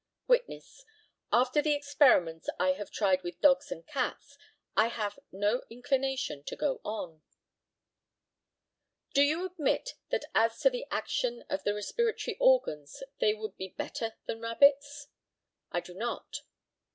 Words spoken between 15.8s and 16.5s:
do not.